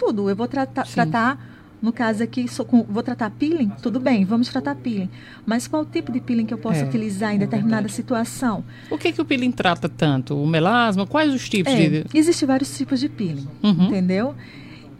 tudo. 0.02 0.30
Eu 0.30 0.36
vou 0.36 0.48
tratar, 0.48 0.88
tratar 0.88 1.38
no 1.82 1.92
caso 1.92 2.24
aqui, 2.24 2.46
com, 2.68 2.84
vou 2.84 3.02
tratar 3.02 3.30
peeling? 3.32 3.72
Tudo 3.82 4.00
bem, 4.00 4.24
vamos 4.24 4.50
tratar 4.50 4.76
peeling. 4.76 5.10
Mas 5.46 5.68
qual 5.68 5.86
tipo 5.86 6.12
de 6.12 6.20
peeling 6.20 6.46
que 6.46 6.54
eu 6.54 6.58
posso 6.58 6.82
é, 6.82 6.84
utilizar 6.84 7.32
em 7.34 7.36
é 7.36 7.40
determinada 7.40 7.88
situação? 7.88 8.64
O 8.90 8.98
que, 8.98 9.12
que 9.12 9.22
o 9.22 9.26
peeling 9.26 9.52
trata 9.52 9.90
tanto? 9.90 10.36
O 10.36 10.46
melasma? 10.46 11.08
Quais 11.08 11.34
os 11.34 11.50
tipos 11.50 11.74
é, 11.74 11.90
de... 11.90 12.06
Existem 12.14 12.48
vários 12.48 12.76
tipos 12.78 13.00
de 13.00 13.10
peeling, 13.10 13.48
uhum. 13.64 13.88
entendeu? 13.88 14.36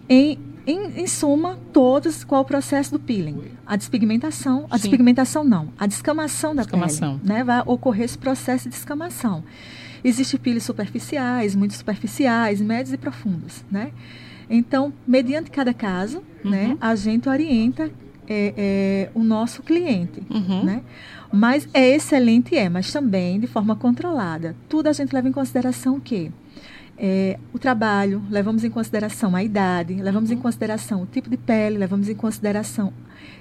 Em, 0.10 0.40
em, 0.66 1.02
em, 1.02 1.08
suma, 1.08 1.58
todos, 1.72 2.24
qual 2.24 2.42
o 2.42 2.46
processo 2.46 2.92
do 2.92 3.00
peeling? 3.00 3.42
A 3.66 3.76
despigmentação, 3.76 4.66
a 4.70 4.78
Sim. 4.78 4.84
despigmentação 4.84 5.44
não, 5.44 5.70
a 5.78 5.86
descamação 5.86 6.56
da 6.56 6.64
descamação. 6.64 7.20
pele. 7.20 7.34
Né? 7.34 7.44
Vai 7.44 7.62
ocorrer 7.66 8.06
esse 8.06 8.18
processo 8.18 8.64
de 8.64 8.72
descamação. 8.72 9.44
Existem 10.04 10.40
peelings 10.40 10.64
superficiais, 10.64 11.56
muito 11.56 11.76
superficiais, 11.76 12.60
médios 12.60 12.92
e 12.92 12.98
profundos, 12.98 13.64
né? 13.70 13.92
Então, 14.54 14.92
mediante 15.08 15.50
cada 15.50 15.74
caso, 15.74 16.22
uhum. 16.44 16.52
né, 16.52 16.78
a 16.82 16.94
gente 16.94 17.30
orienta 17.30 17.90
é, 18.28 18.54
é, 18.58 19.10
o 19.16 19.24
nosso 19.24 19.64
cliente, 19.64 20.22
uhum. 20.30 20.64
né? 20.64 20.84
Mas 21.32 21.68
é 21.74 21.96
excelente, 21.96 22.56
é, 22.56 22.68
mas 22.68 22.92
também 22.92 23.40
de 23.40 23.48
forma 23.48 23.76
controlada. 23.76 24.54
Tudo 24.68 24.88
a 24.88 24.94
gente 24.94 25.14
leva 25.14 25.30
em 25.30 25.32
consideração 25.32 25.96
o 25.96 26.02
quê? 26.02 26.30
É, 26.98 27.40
o 27.52 27.58
trabalho, 27.58 28.22
levamos 28.30 28.64
em 28.64 28.70
consideração 28.70 29.36
a 29.36 29.44
idade, 29.44 29.96
levamos 29.96 30.30
uhum. 30.30 30.38
em 30.38 30.40
consideração 30.40 31.02
o 31.02 31.06
tipo 31.06 31.30
de 31.30 31.38
pele, 31.38 31.78
levamos 31.78 32.08
em 32.08 32.14
consideração 32.14 32.94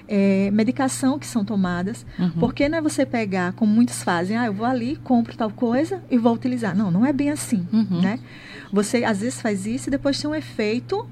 é, 0.08 0.50
medicação 0.50 1.18
que 1.18 1.26
são 1.26 1.44
tomadas. 1.44 2.04
Uhum. 2.18 2.30
Porque 2.32 2.68
não 2.68 2.78
é 2.78 2.80
você 2.80 3.06
pegar, 3.06 3.52
como 3.52 3.72
muitos 3.72 4.02
fazem, 4.02 4.36
ah, 4.36 4.46
eu 4.46 4.52
vou 4.52 4.66
ali, 4.66 4.96
compro 4.96 5.36
tal 5.36 5.50
coisa 5.50 6.02
e 6.10 6.18
vou 6.18 6.34
utilizar. 6.34 6.76
Não, 6.76 6.90
não 6.90 7.06
é 7.06 7.12
bem 7.12 7.30
assim, 7.30 7.66
uhum. 7.72 8.00
né? 8.00 8.18
Você 8.72 9.04
às 9.04 9.20
vezes 9.20 9.40
faz 9.40 9.66
isso 9.66 9.88
e 9.88 9.90
depois 9.90 10.20
tem 10.20 10.28
um 10.28 10.34
efeito, 10.34 11.08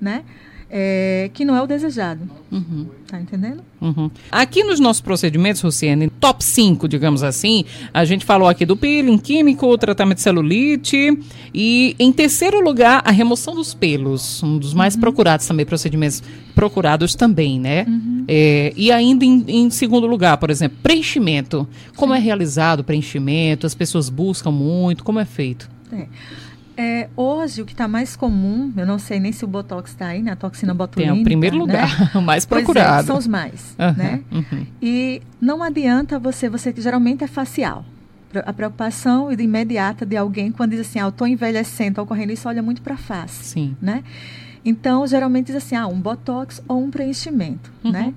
né? 0.00 0.24
É, 0.74 1.30
que 1.34 1.44
não 1.44 1.54
é 1.54 1.60
o 1.60 1.66
desejado. 1.66 2.22
Uhum. 2.50 2.86
Tá 3.06 3.20
entendendo? 3.20 3.62
Uhum. 3.78 4.10
Aqui 4.30 4.64
nos 4.64 4.80
nossos 4.80 5.02
procedimentos, 5.02 5.62
Luciane, 5.62 6.08
top 6.08 6.42
5, 6.42 6.88
digamos 6.88 7.22
assim, 7.22 7.66
a 7.92 8.06
gente 8.06 8.24
falou 8.24 8.48
aqui 8.48 8.64
do 8.64 8.74
peeling 8.74 9.18
químico, 9.18 9.76
tratamento 9.76 10.16
de 10.16 10.22
celulite 10.22 11.18
e, 11.52 11.94
em 11.98 12.10
terceiro 12.10 12.64
lugar, 12.64 13.02
a 13.04 13.10
remoção 13.10 13.54
dos 13.54 13.74
pelos, 13.74 14.42
um 14.42 14.56
dos 14.56 14.72
mais 14.72 14.94
uhum. 14.94 15.00
procurados 15.02 15.46
também, 15.46 15.66
procedimentos 15.66 16.22
procurados 16.54 17.14
também, 17.14 17.60
né? 17.60 17.84
Uhum. 17.86 18.24
É, 18.26 18.72
e 18.74 18.90
ainda 18.90 19.26
em, 19.26 19.44
em, 19.46 19.68
segundo 19.68 20.06
lugar, 20.06 20.38
por 20.38 20.48
exemplo, 20.48 20.78
preenchimento. 20.82 21.68
Como 21.96 22.14
Sim. 22.14 22.18
é 22.18 22.22
realizado 22.22 22.80
o 22.80 22.84
preenchimento? 22.84 23.66
As 23.66 23.74
pessoas 23.74 24.08
buscam 24.08 24.50
muito? 24.50 25.04
Como 25.04 25.18
é 25.18 25.26
feito? 25.26 25.68
É. 25.92 26.06
É, 26.76 27.08
hoje, 27.16 27.60
o 27.60 27.66
que 27.66 27.72
está 27.72 27.86
mais 27.86 28.16
comum, 28.16 28.72
eu 28.76 28.86
não 28.86 28.98
sei 28.98 29.20
nem 29.20 29.30
se 29.32 29.44
o 29.44 29.48
Botox 29.48 29.90
está 29.90 30.06
aí, 30.06 30.22
né? 30.22 30.32
A 30.32 30.36
toxina 30.36 30.72
botulínica. 30.72 31.14
Tem 31.14 31.22
o 31.22 31.24
primeiro 31.24 31.56
né? 31.56 31.60
lugar, 31.60 32.16
o 32.16 32.20
mais 32.22 32.46
procurado. 32.46 33.02
É, 33.02 33.06
são 33.06 33.18
os 33.18 33.26
mais, 33.26 33.76
uhum, 33.78 33.92
né? 33.96 34.20
Uhum. 34.30 34.66
E 34.80 35.22
não 35.40 35.62
adianta 35.62 36.18
você, 36.18 36.48
você 36.48 36.72
geralmente 36.76 37.22
é 37.22 37.26
facial. 37.26 37.84
A 38.46 38.52
preocupação 38.52 39.30
imediata 39.30 40.06
de 40.06 40.16
alguém 40.16 40.50
quando 40.50 40.70
diz 40.70 40.80
assim, 40.80 40.98
ah, 40.98 41.02
eu 41.02 41.08
estou 41.10 41.26
envelhecendo, 41.26 41.90
está 41.90 42.02
ocorrendo 42.02 42.32
isso, 42.32 42.48
olha 42.48 42.62
muito 42.62 42.80
para 42.80 42.94
a 42.94 42.98
face, 42.98 43.44
Sim. 43.44 43.76
né? 43.80 44.02
Então, 44.64 45.06
geralmente 45.06 45.46
diz 45.46 45.56
assim, 45.56 45.76
ah, 45.76 45.86
um 45.86 46.00
Botox 46.00 46.62
ou 46.66 46.82
um 46.82 46.90
preenchimento, 46.90 47.70
uhum. 47.84 47.92
né? 47.92 48.14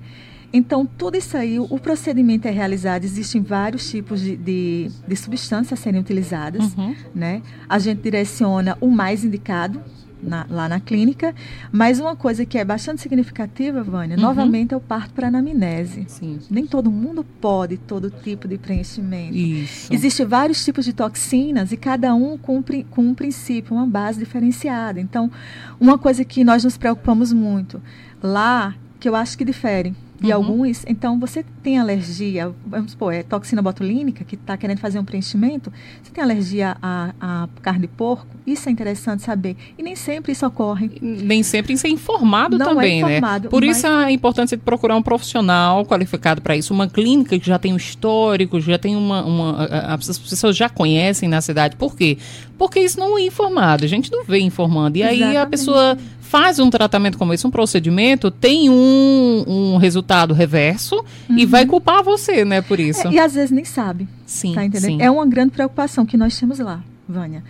Então, 0.56 0.86
tudo 0.86 1.18
isso 1.18 1.36
aí, 1.36 1.60
o 1.60 1.78
procedimento 1.78 2.48
é 2.48 2.50
realizado, 2.50 3.04
existem 3.04 3.42
vários 3.42 3.90
tipos 3.90 4.22
de, 4.22 4.38
de, 4.38 4.90
de 5.06 5.16
substâncias 5.16 5.78
a 5.78 5.82
serem 5.82 6.00
utilizadas, 6.00 6.74
uhum. 6.74 6.94
né? 7.14 7.42
A 7.68 7.78
gente 7.78 8.00
direciona 8.00 8.74
o 8.80 8.90
mais 8.90 9.22
indicado, 9.22 9.82
na, 10.22 10.46
lá 10.48 10.66
na 10.66 10.80
clínica. 10.80 11.34
Mas 11.70 12.00
uma 12.00 12.16
coisa 12.16 12.46
que 12.46 12.56
é 12.56 12.64
bastante 12.64 13.02
significativa, 13.02 13.82
Vânia, 13.82 14.16
uhum. 14.16 14.22
novamente 14.22 14.72
é 14.72 14.76
o 14.76 14.80
parto 14.80 15.12
para 15.12 15.28
anamnese. 15.28 16.06
Sim. 16.08 16.38
Nem 16.50 16.66
todo 16.66 16.90
mundo 16.90 17.22
pode 17.22 17.76
todo 17.76 18.10
tipo 18.10 18.48
de 18.48 18.56
preenchimento. 18.56 19.36
Isso. 19.36 19.92
Existem 19.92 20.24
vários 20.24 20.64
tipos 20.64 20.86
de 20.86 20.94
toxinas 20.94 21.70
e 21.70 21.76
cada 21.76 22.14
um 22.14 22.38
cumpre 22.38 22.86
com 22.90 23.02
um 23.02 23.14
princípio, 23.14 23.76
uma 23.76 23.86
base 23.86 24.18
diferenciada. 24.18 24.98
Então, 24.98 25.30
uma 25.78 25.98
coisa 25.98 26.24
que 26.24 26.42
nós 26.42 26.64
nos 26.64 26.78
preocupamos 26.78 27.30
muito 27.30 27.80
lá, 28.22 28.74
que 28.98 29.06
eu 29.06 29.14
acho 29.14 29.36
que 29.36 29.44
difere 29.44 29.94
e 30.22 30.28
uhum. 30.28 30.34
alguns, 30.34 30.84
então 30.86 31.20
você 31.20 31.44
tem 31.62 31.78
alergia, 31.78 32.52
vamos 32.66 32.92
supor, 32.92 33.12
é 33.12 33.22
toxina 33.22 33.60
botulínica, 33.60 34.24
que 34.24 34.34
está 34.34 34.56
querendo 34.56 34.78
fazer 34.78 34.98
um 34.98 35.04
preenchimento, 35.04 35.70
você 36.02 36.10
tem 36.10 36.24
alergia 36.24 36.76
à, 36.80 37.12
à, 37.20 37.48
carne 37.60 37.82
de 37.82 37.88
porco, 37.88 38.26
isso 38.46 38.68
é 38.68 38.72
interessante 38.72 39.22
saber. 39.22 39.56
E 39.76 39.82
nem 39.82 39.94
sempre 39.94 40.32
isso 40.32 40.46
ocorre. 40.46 40.90
Nem 41.02 41.42
sempre 41.42 41.74
isso 41.74 41.86
é 41.86 41.90
informado 41.90 42.56
Não 42.56 42.66
é 42.66 42.68
também, 42.70 43.02
é 43.02 43.16
informado, 43.16 43.44
né? 43.44 43.50
Por 43.50 43.64
mas... 43.64 43.76
isso 43.76 43.86
é 43.86 44.10
importante 44.10 44.56
procurar 44.56 44.96
um 44.96 45.02
profissional 45.02 45.84
qualificado 45.84 46.40
para 46.40 46.56
isso, 46.56 46.72
uma 46.72 46.88
clínica 46.88 47.38
que 47.38 47.46
já 47.46 47.58
tem 47.58 47.72
um 47.72 47.76
histórico, 47.76 48.60
já 48.60 48.78
tem 48.78 48.96
uma, 48.96 49.22
uma. 49.24 49.64
As 49.64 50.18
pessoas 50.18 50.56
já 50.56 50.68
conhecem 50.68 51.28
na 51.28 51.40
cidade. 51.40 51.76
Por 51.76 51.94
quê? 51.94 52.16
Porque 52.56 52.80
isso 52.80 52.98
não 52.98 53.18
é 53.18 53.22
informado, 53.22 53.84
a 53.84 53.88
gente 53.88 54.10
não 54.10 54.24
vê 54.24 54.38
informando. 54.38 54.96
E 54.96 55.02
aí 55.02 55.16
Exatamente. 55.16 55.36
a 55.36 55.46
pessoa 55.46 55.98
faz 56.26 56.58
um 56.58 56.68
tratamento 56.68 57.16
como 57.16 57.32
esse, 57.32 57.46
um 57.46 57.50
procedimento, 57.50 58.30
tem 58.30 58.68
um, 58.68 59.44
um 59.46 59.76
resultado 59.76 60.05
reverso 60.34 60.96
uhum. 61.28 61.38
e 61.38 61.46
vai 61.46 61.66
culpar 61.66 62.02
você, 62.02 62.44
né, 62.44 62.62
por 62.62 62.78
isso. 62.78 63.08
É, 63.08 63.12
e 63.12 63.18
às 63.18 63.34
vezes 63.34 63.50
nem 63.50 63.64
sabe. 63.64 64.08
Sim, 64.24 64.54
tá 64.54 64.64
entendendo? 64.64 64.98
Sim. 64.98 65.02
É 65.02 65.10
uma 65.10 65.26
grande 65.26 65.52
preocupação 65.52 66.06
que 66.06 66.16
nós 66.16 66.38
temos 66.38 66.58
lá, 66.58 66.82
Vânia. 67.08 67.42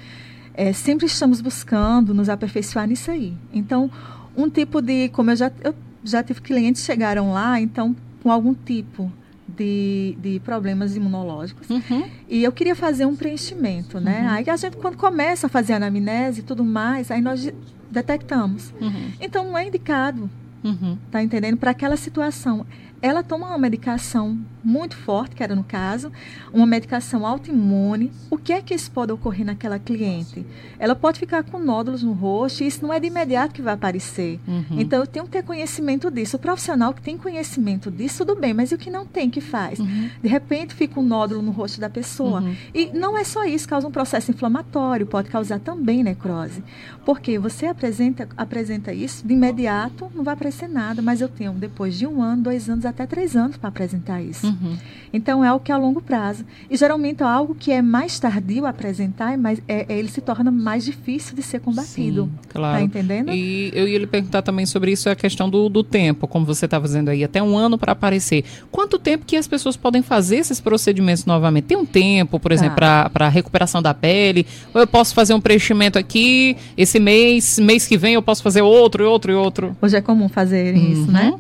É, 0.55 0.73
sempre 0.73 1.07
estamos 1.07 1.41
buscando 1.41 2.15
nos 2.15 2.29
aperfeiçoar 2.29 2.87
nisso 2.87 3.11
aí. 3.11 3.35
Então, 3.53 3.91
um 4.37 4.49
tipo 4.49 4.81
de, 4.81 5.09
como 5.11 5.31
eu 5.31 5.37
já, 5.37 5.53
eu 5.63 5.75
já 6.03 6.23
tive 6.23 6.41
clientes 6.41 6.81
que 6.81 6.87
chegaram 6.87 7.33
lá, 7.33 7.61
então, 7.61 7.95
com 8.23 8.31
algum 8.31 8.55
tipo 8.55 9.13
de, 9.47 10.17
de 10.21 10.41
problemas 10.41 10.97
imunológicos. 10.97 11.69
Uhum. 11.71 12.05
E 12.29 12.43
eu 12.43 12.53
queria 12.53 12.75
fazer 12.75 13.07
um 13.07 13.15
preenchimento, 13.15 14.01
né? 14.01 14.23
Uhum. 14.23 14.31
Aí 14.31 14.51
a 14.51 14.57
gente, 14.57 14.77
quando 14.77 14.97
começa 14.97 15.47
a 15.47 15.51
fazer 15.51 15.75
a 15.75 15.77
anamnese 15.77 16.41
e 16.41 16.43
tudo 16.43 16.65
mais, 16.65 17.11
aí 17.11 17.21
nós 17.21 17.53
detectamos. 17.91 18.73
Uhum. 18.81 19.13
Então 19.21 19.45
não 19.45 19.59
é 19.59 19.67
indicado, 19.67 20.29
uhum. 20.65 20.99
tá 21.11 21.23
entendendo? 21.23 21.57
Para 21.57 21.71
aquela 21.71 21.97
situação. 21.97 22.67
Ela 23.03 23.23
toma 23.23 23.49
uma 23.49 23.59
medicação 23.59 24.39
muito 24.65 24.97
forte, 24.97 25.37
que 25.37 25.43
era 25.43 25.55
no 25.55 25.63
caso, 25.63 26.11
uma 26.53 26.67
medicação 26.67 27.25
autoimune. 27.25 28.11
O 28.31 28.37
que 28.37 28.53
é 28.53 28.61
que 28.61 28.75
isso 28.75 28.91
pode 28.91 29.13
ocorrer 29.13 29.47
naquela 29.47 29.79
cliente? 29.79 30.45
Ela 30.79 30.97
pode 30.97 31.19
ficar 31.19 31.45
com 31.45 31.59
nódulos 31.59 32.03
no 32.03 32.13
rosto 32.13 32.65
e 32.65 32.67
isso 32.67 32.83
não 32.83 32.93
é 32.93 32.99
de 32.99 33.07
imediato 33.07 33.55
que 33.55 33.63
vai 33.63 33.75
aparecer. 33.75 34.41
Uhum. 34.47 34.81
Então 34.81 35.01
eu 35.01 35.07
tenho 35.07 35.25
que 35.27 35.31
ter 35.33 35.45
conhecimento 35.45 36.11
disso. 36.11 36.37
O 36.37 36.41
profissional 36.41 36.93
que 36.93 37.01
tem 37.03 37.17
conhecimento 37.17 37.91
disso, 37.91 38.25
tudo 38.25 38.41
bem, 38.41 38.53
mas 38.53 38.73
e 38.73 38.75
o 38.75 38.79
que 38.79 38.91
não 38.91 39.07
tem, 39.07 39.31
que 39.31 39.41
faz? 39.41 39.79
Uhum. 39.79 40.11
De 40.23 40.29
repente 40.29 40.75
fica 40.75 40.99
um 40.99 41.03
nódulo 41.03 41.43
no 41.43 41.53
rosto 41.53 41.81
da 41.81 41.91
pessoa. 41.91 42.41
Uhum. 42.41 42.57
E 42.75 42.87
não 42.93 43.17
é 43.17 43.25
só 43.25 43.45
isso, 43.45 43.69
causa 43.69 43.87
um 43.87 43.93
processo 43.93 44.31
inflamatório, 44.31 45.07
pode 45.07 45.29
causar 45.29 45.61
também 45.61 46.03
necrose. 46.03 46.65
Porque 47.05 47.39
você 47.39 47.67
apresenta, 47.67 48.29
apresenta 48.37 48.93
isso, 48.93 49.27
de 49.27 49.33
imediato 49.33 50.11
não 50.15 50.25
vai 50.25 50.35
aparecer 50.35 50.69
nada, 50.69 51.03
mas 51.03 51.21
eu 51.21 51.29
tenho 51.29 51.53
depois 51.53 51.97
de 51.97 52.07
um 52.07 52.23
ano, 52.23 52.43
dois 52.43 52.69
anos, 52.69 52.86
até 52.87 53.07
três 53.07 53.37
anos 53.37 53.57
para 53.57 53.69
apresentar 53.69 54.23
isso. 54.23 54.47
Uhum. 54.47 54.77
Então 55.13 55.45
é 55.45 55.49
algo 55.49 55.65
que 55.65 55.73
é 55.73 55.75
a 55.75 55.79
longo 55.79 56.01
prazo. 56.01 56.45
E 56.71 56.77
geralmente 56.77 57.23
é 57.23 57.27
algo 57.27 57.55
que 57.55 57.73
é 57.73 57.81
mais 57.81 58.19
tardio 58.19 58.67
apresentar, 58.67 59.37
mas 59.39 59.61
é, 59.67 59.87
é, 59.89 59.99
ele 59.99 60.09
se 60.09 60.21
torna 60.21 60.51
mais 60.51 60.85
difícil 60.85 61.35
de 61.35 61.43
ser 61.43 61.61
combatido. 61.61 62.25
Sim, 62.25 62.49
claro. 62.49 62.79
Tá 62.79 62.83
entendendo? 62.83 63.33
E 63.33 63.71
eu 63.75 63.89
ia 63.89 63.99
lhe 63.99 64.07
perguntar 64.07 64.43
também 64.43 64.67
sobre 64.67 64.93
isso, 64.93 65.09
a 65.09 65.15
questão 65.15 65.49
do, 65.49 65.69
do 65.69 65.83
tempo, 65.83 66.27
como 66.27 66.45
você 66.45 66.65
está 66.67 66.81
fazendo 66.81 67.09
aí, 67.09 67.25
até 67.25 67.43
um 67.43 67.57
ano 67.57 67.79
para 67.79 67.93
aparecer. 67.93 68.45
Quanto 68.71 68.99
tempo 68.99 69.25
que 69.25 69.37
as 69.37 69.47
pessoas 69.47 69.77
podem 69.77 70.03
fazer 70.03 70.37
esses 70.37 70.61
procedimentos 70.61 71.25
novamente? 71.25 71.65
Tem 71.65 71.77
um 71.77 71.87
tempo, 71.87 72.39
por 72.39 72.53
exemplo, 72.53 72.77
tá. 72.77 73.09
para 73.09 73.29
recuperação 73.29 73.81
da 73.81 73.95
pele? 73.95 74.47
Ou 74.75 74.81
eu 74.81 74.87
posso 74.87 75.15
fazer 75.15 75.35
um 75.35 75.41
preenchimento 75.41 75.99
aqui, 75.99 76.57
esse 76.77 76.99
mês, 76.99 77.59
mês 77.59 77.87
que 77.87 77.97
vem 77.97 78.15
eu 78.15 78.23
posso 78.23 78.43
fazer 78.43 78.63
outro, 78.63 79.03
e 79.03 79.07
outro 79.07 79.33
e 79.33 79.35
outro? 79.35 79.77
Hoje 79.81 79.97
é 79.97 80.01
comum 80.01 80.29
fazer 80.29 80.75
uhum. 80.75 80.93
isso, 80.93 81.11
né? 81.11 81.35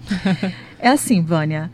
é 0.78 0.88
assim, 0.88 1.22
Vânia. 1.22 1.70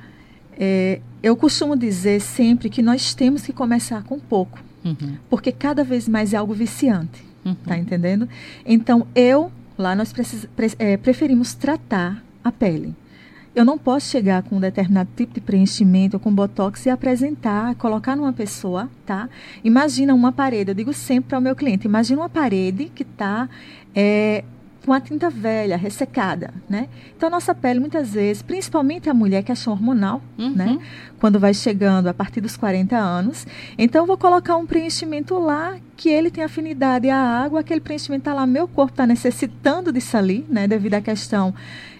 É, 0.58 1.00
eu 1.22 1.36
costumo 1.36 1.76
dizer 1.76 2.20
sempre 2.20 2.68
que 2.68 2.82
nós 2.82 3.14
temos 3.14 3.42
que 3.42 3.52
começar 3.52 4.02
com 4.02 4.18
pouco, 4.18 4.58
uhum. 4.84 5.16
porque 5.30 5.52
cada 5.52 5.82
vez 5.82 6.08
mais 6.08 6.34
é 6.34 6.36
algo 6.36 6.52
viciante, 6.52 7.24
uhum. 7.44 7.54
tá 7.54 7.76
entendendo? 7.76 8.28
Então 8.66 9.06
eu 9.14 9.50
lá 9.78 9.94
nós 9.94 10.12
precis, 10.12 10.46
pre, 10.56 10.72
é, 10.78 10.96
preferimos 10.96 11.54
tratar 11.54 12.22
a 12.42 12.52
pele. 12.52 12.94
Eu 13.54 13.66
não 13.66 13.76
posso 13.76 14.08
chegar 14.08 14.42
com 14.42 14.56
um 14.56 14.60
determinado 14.60 15.10
tipo 15.14 15.34
de 15.34 15.40
preenchimento 15.40 16.16
ou 16.16 16.20
com 16.20 16.34
botox 16.34 16.86
e 16.86 16.90
apresentar, 16.90 17.74
colocar 17.74 18.16
numa 18.16 18.32
pessoa, 18.32 18.88
tá? 19.04 19.28
Imagina 19.62 20.14
uma 20.14 20.32
parede, 20.32 20.70
eu 20.70 20.74
digo 20.74 20.92
sempre 20.94 21.30
para 21.30 21.38
o 21.38 21.42
meu 21.42 21.54
cliente, 21.54 21.86
imagina 21.86 22.22
uma 22.22 22.30
parede 22.30 22.90
que 22.94 23.02
está 23.02 23.48
é, 23.94 24.42
com 24.84 24.92
a 24.92 25.00
tinta 25.00 25.30
velha, 25.30 25.76
ressecada, 25.76 26.52
né? 26.68 26.88
Então 27.16 27.28
a 27.28 27.30
nossa 27.30 27.54
pele 27.54 27.78
muitas 27.78 28.12
vezes, 28.14 28.42
principalmente 28.42 29.08
a 29.08 29.14
mulher 29.14 29.42
que 29.42 29.52
é 29.52 29.54
hormonal, 29.66 30.20
uhum. 30.38 30.50
né? 30.54 30.78
Quando 31.20 31.38
vai 31.38 31.54
chegando 31.54 32.08
a 32.08 32.14
partir 32.14 32.40
dos 32.40 32.56
40 32.56 32.96
anos, 32.96 33.46
então 33.78 34.06
vou 34.06 34.18
colocar 34.18 34.56
um 34.56 34.66
preenchimento 34.66 35.38
lá 35.38 35.76
que 35.96 36.08
ele 36.08 36.30
tem 36.30 36.42
afinidade 36.42 37.08
à 37.08 37.16
água, 37.16 37.60
aquele 37.60 37.80
preenchimento 37.80 38.22
está 38.22 38.34
lá, 38.34 38.46
meu 38.46 38.66
corpo 38.66 38.92
está 38.92 39.06
necessitando 39.06 39.92
disso 39.92 40.16
ali, 40.16 40.44
né? 40.48 40.66
Devido 40.66 40.94
à 40.94 41.00
questão 41.00 41.54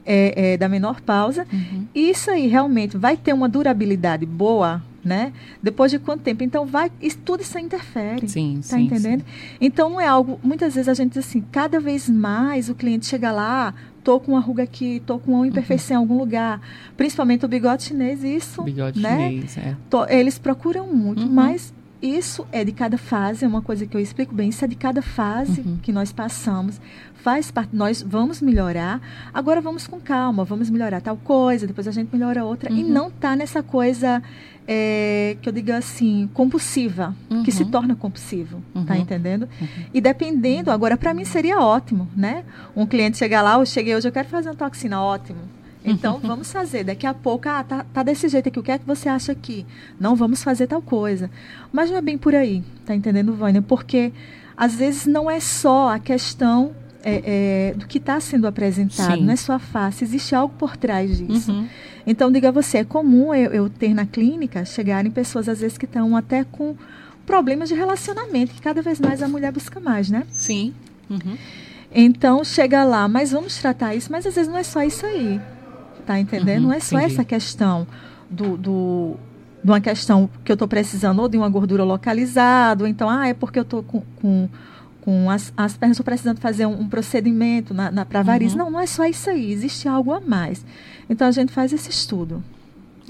é, 0.04 0.52
é, 0.52 0.56
da 0.56 0.68
menor 0.68 1.00
pausa. 1.00 1.46
Uhum. 1.52 1.86
Isso 1.94 2.30
aí 2.30 2.46
realmente 2.48 2.96
vai 2.96 3.16
ter 3.16 3.32
uma 3.32 3.48
durabilidade 3.48 4.26
boa, 4.26 4.82
né? 5.04 5.32
Depois 5.62 5.90
de 5.90 5.98
quanto 5.98 6.22
tempo? 6.22 6.42
Então 6.42 6.64
vai, 6.66 6.90
isso, 7.00 7.18
tudo 7.18 7.42
isso 7.42 7.58
interfere. 7.58 8.28
Sim, 8.28 8.56
tá 8.56 8.76
sim, 8.76 8.82
entendendo? 8.82 9.20
Sim. 9.20 9.56
Então 9.60 9.90
não 9.90 10.00
é 10.00 10.06
algo, 10.06 10.38
muitas 10.42 10.74
vezes 10.74 10.88
a 10.88 10.94
gente 10.94 11.12
diz 11.12 11.26
assim, 11.26 11.42
cada 11.52 11.80
vez 11.80 12.08
mais 12.08 12.68
o 12.68 12.74
cliente 12.74 13.06
chega 13.06 13.32
lá, 13.32 13.74
tô 14.02 14.20
com 14.20 14.32
uma 14.32 14.40
ruga 14.40 14.62
aqui, 14.62 15.02
tô 15.04 15.18
com 15.18 15.32
uma 15.32 15.46
imperfeição 15.46 15.96
uhum. 15.96 16.02
em 16.02 16.04
algum 16.04 16.18
lugar, 16.18 16.60
principalmente 16.96 17.44
o 17.44 17.48
bigode 17.48 17.84
chinês, 17.84 18.22
isso, 18.22 18.62
bigode 18.62 19.00
né? 19.00 19.28
chinês, 19.28 19.58
é. 19.58 19.76
Tô, 19.88 20.06
eles 20.06 20.38
procuram 20.38 20.86
muito, 20.86 21.22
uhum. 21.22 21.32
mas 21.32 21.72
isso 22.02 22.44
é 22.50 22.64
de 22.64 22.72
cada 22.72 22.98
fase, 22.98 23.44
é 23.44 23.48
uma 23.48 23.62
coisa 23.62 23.86
que 23.86 23.96
eu 23.96 24.00
explico 24.00 24.34
bem, 24.34 24.48
isso 24.48 24.64
é 24.64 24.68
de 24.68 24.74
cada 24.74 25.00
fase 25.00 25.60
uhum. 25.60 25.78
que 25.80 25.92
nós 25.92 26.12
passamos. 26.12 26.80
Faz 27.14 27.52
parte, 27.52 27.74
nós 27.74 28.02
vamos 28.02 28.42
melhorar, 28.42 29.00
agora 29.32 29.60
vamos 29.60 29.86
com 29.86 30.00
calma, 30.00 30.44
vamos 30.44 30.68
melhorar 30.68 31.00
tal 31.00 31.16
coisa, 31.16 31.66
depois 31.66 31.86
a 31.86 31.92
gente 31.92 32.12
melhora 32.12 32.44
outra. 32.44 32.72
Uhum. 32.72 32.78
E 32.78 32.82
não 32.82 33.08
tá 33.08 33.36
nessa 33.36 33.62
coisa 33.62 34.20
é, 34.66 35.36
que 35.40 35.48
eu 35.48 35.52
diga 35.52 35.76
assim, 35.76 36.28
compulsiva, 36.34 37.14
uhum. 37.30 37.44
que 37.44 37.52
se 37.52 37.62
uhum. 37.62 37.70
torna 37.70 37.94
compulsivo, 37.94 38.60
tá 38.84 38.94
uhum. 38.94 39.00
entendendo? 39.00 39.48
Uhum. 39.60 39.68
E 39.94 40.00
dependendo, 40.00 40.72
agora 40.72 40.96
para 40.96 41.14
mim 41.14 41.24
seria 41.24 41.60
ótimo, 41.60 42.08
né? 42.16 42.44
Um 42.74 42.84
cliente 42.84 43.16
chegar 43.16 43.42
lá, 43.42 43.54
eu 43.54 43.66
cheguei 43.66 43.94
hoje, 43.94 44.08
eu 44.08 44.12
quero 44.12 44.28
fazer 44.28 44.48
uma 44.48 44.56
toxina, 44.56 45.00
ótimo 45.00 45.61
então, 45.84 46.18
vamos 46.18 46.52
fazer. 46.52 46.84
Daqui 46.84 47.06
a 47.06 47.14
pouco, 47.14 47.48
ah, 47.48 47.64
tá, 47.64 47.84
tá 47.92 48.02
desse 48.02 48.28
jeito 48.28 48.48
aqui. 48.48 48.58
O 48.58 48.62
que 48.62 48.70
é 48.70 48.78
que 48.78 48.86
você 48.86 49.08
acha 49.08 49.32
aqui? 49.32 49.66
Não 49.98 50.14
vamos 50.14 50.42
fazer 50.42 50.66
tal 50.66 50.82
coisa. 50.82 51.30
Mas 51.72 51.90
não 51.90 51.96
é 51.96 52.02
bem 52.02 52.16
por 52.16 52.34
aí, 52.34 52.62
tá 52.86 52.94
entendendo, 52.94 53.32
Vânia? 53.34 53.62
Porque, 53.62 54.12
às 54.56 54.74
vezes, 54.74 55.06
não 55.06 55.30
é 55.30 55.40
só 55.40 55.90
a 55.90 55.98
questão 55.98 56.72
é, 57.04 57.70
é, 57.70 57.74
do 57.74 57.86
que 57.86 57.98
está 57.98 58.20
sendo 58.20 58.46
apresentado, 58.46 59.16
Sim. 59.16 59.24
não 59.24 59.32
é 59.32 59.36
só 59.36 59.54
a 59.54 59.58
face, 59.58 60.04
existe 60.04 60.34
algo 60.34 60.54
por 60.56 60.76
trás 60.76 61.18
disso. 61.18 61.52
Uhum. 61.52 61.66
Então, 62.06 62.30
diga 62.30 62.50
você, 62.50 62.78
é 62.78 62.84
comum 62.84 63.34
eu, 63.34 63.52
eu, 63.52 63.70
ter 63.70 63.94
na 63.94 64.06
clínica 64.06 64.64
chegarem 64.64 65.10
pessoas, 65.10 65.48
às 65.48 65.60
vezes, 65.60 65.76
que 65.76 65.84
estão 65.84 66.16
até 66.16 66.44
com 66.44 66.76
problemas 67.26 67.68
de 67.68 67.74
relacionamento, 67.74 68.54
que 68.54 68.60
cada 68.60 68.82
vez 68.82 69.00
mais 69.00 69.22
a 69.22 69.28
mulher 69.28 69.52
busca 69.52 69.78
mais, 69.78 70.10
né? 70.10 70.24
Sim. 70.30 70.74
Uhum. 71.08 71.36
Então, 71.94 72.42
chega 72.42 72.84
lá, 72.84 73.06
mas 73.06 73.32
vamos 73.32 73.56
tratar 73.58 73.94
isso, 73.94 74.10
mas 74.10 74.26
às 74.26 74.34
vezes 74.34 74.50
não 74.50 74.58
é 74.58 74.62
só 74.62 74.82
isso 74.82 75.04
aí. 75.04 75.40
Tá 76.06 76.18
entendendo? 76.18 76.62
Uhum, 76.62 76.68
não 76.68 76.72
é 76.72 76.80
só 76.80 76.98
entendi. 76.98 77.14
essa 77.14 77.24
questão 77.24 77.86
do, 78.28 78.56
do, 78.56 79.16
de 79.62 79.70
uma 79.70 79.80
questão 79.80 80.28
que 80.44 80.50
eu 80.50 80.54
estou 80.54 80.66
precisando 80.66 81.20
ou 81.20 81.28
de 81.28 81.36
uma 81.36 81.48
gordura 81.48 81.84
localizada, 81.84 82.84
ou 82.84 82.88
então, 82.88 83.08
ah, 83.08 83.28
é 83.28 83.34
porque 83.34 83.58
eu 83.58 83.62
estou 83.62 83.82
com, 83.82 84.02
com, 84.16 84.48
com, 85.00 85.30
as, 85.30 85.52
as 85.56 85.76
pernas, 85.76 85.96
estou 85.96 86.04
precisando 86.04 86.40
fazer 86.40 86.66
um, 86.66 86.80
um 86.80 86.88
procedimento 86.88 87.72
na, 87.72 87.90
na 87.90 88.04
para 88.04 88.22
variz. 88.22 88.52
Uhum. 88.52 88.58
Não, 88.58 88.70
não 88.72 88.80
é 88.80 88.86
só 88.86 89.04
isso 89.04 89.30
aí, 89.30 89.52
existe 89.52 89.88
algo 89.88 90.12
a 90.12 90.20
mais. 90.20 90.64
Então 91.08 91.28
a 91.28 91.32
gente 91.32 91.52
faz 91.52 91.72
esse 91.72 91.90
estudo. 91.90 92.42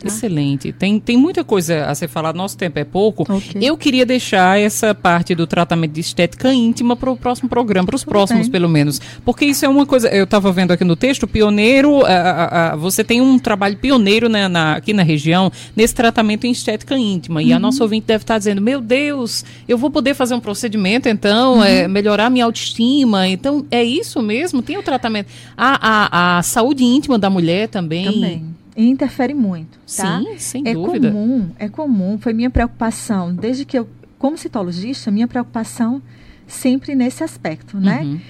Tá? 0.00 0.08
Excelente. 0.08 0.72
Tem, 0.72 0.98
tem 0.98 1.16
muita 1.16 1.44
coisa 1.44 1.86
a 1.86 1.94
ser 1.94 2.08
falada, 2.08 2.36
nosso 2.36 2.56
tempo 2.56 2.78
é 2.78 2.84
pouco. 2.84 3.22
Okay. 3.22 3.62
Eu 3.62 3.76
queria 3.76 4.04
deixar 4.04 4.58
essa 4.58 4.94
parte 4.94 5.34
do 5.34 5.46
tratamento 5.46 5.92
de 5.92 6.00
estética 6.00 6.52
íntima 6.52 6.96
para 6.96 7.10
o 7.10 7.16
próximo 7.16 7.48
programa, 7.48 7.86
para 7.86 7.96
os 7.96 8.04
próximos, 8.04 8.42
bem. 8.42 8.52
pelo 8.52 8.68
menos. 8.68 9.00
Porque 9.24 9.44
isso 9.44 9.64
é 9.64 9.68
uma 9.68 9.86
coisa, 9.86 10.08
eu 10.08 10.24
estava 10.24 10.50
vendo 10.50 10.72
aqui 10.72 10.84
no 10.84 10.96
texto, 10.96 11.26
pioneiro, 11.26 12.04
a, 12.04 12.72
a, 12.72 12.76
você 12.76 13.04
tem 13.04 13.20
um 13.20 13.38
trabalho 13.38 13.76
pioneiro 13.76 14.28
né, 14.28 14.48
na, 14.48 14.74
aqui 14.74 14.92
na 14.92 15.02
região 15.02 15.52
nesse 15.76 15.94
tratamento 15.94 16.46
em 16.46 16.50
estética 16.50 16.96
íntima. 16.96 17.40
Uhum. 17.40 17.46
E 17.46 17.52
a 17.52 17.56
uhum. 17.56 17.62
nossa 17.62 17.82
ouvinte 17.82 18.06
deve 18.06 18.24
estar 18.24 18.38
dizendo: 18.38 18.60
Meu 18.60 18.80
Deus, 18.80 19.44
eu 19.68 19.78
vou 19.78 19.90
poder 19.90 20.14
fazer 20.14 20.34
um 20.34 20.40
procedimento, 20.40 21.08
então, 21.08 21.56
uhum. 21.56 21.64
é, 21.64 21.86
melhorar 21.86 22.30
minha 22.30 22.44
autoestima. 22.44 23.28
Então, 23.28 23.64
é 23.70 23.82
isso 23.82 24.20
mesmo? 24.22 24.62
Tem 24.62 24.76
o 24.76 24.82
tratamento. 24.82 25.28
A, 25.56 26.36
a, 26.36 26.38
a 26.38 26.42
saúde 26.42 26.84
íntima 26.84 27.18
da 27.18 27.30
mulher 27.30 27.68
também. 27.68 28.04
Também 28.04 28.51
e 28.76 28.88
interfere 28.88 29.34
muito, 29.34 29.78
tá? 29.96 30.20
Sim, 30.20 30.38
sem 30.38 30.62
é 30.66 30.74
dúvida. 30.74 31.08
É 31.08 31.10
comum, 31.10 31.50
é 31.58 31.68
comum, 31.68 32.18
foi 32.18 32.32
minha 32.32 32.50
preocupação, 32.50 33.34
desde 33.34 33.64
que 33.64 33.78
eu, 33.78 33.88
como 34.18 34.36
citologista, 34.38 35.10
minha 35.10 35.28
preocupação 35.28 36.02
sempre 36.46 36.94
nesse 36.94 37.22
aspecto, 37.22 37.78
né? 37.78 38.02
Uhum. 38.02 38.20